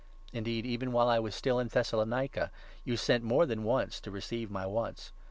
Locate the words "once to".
3.63-4.09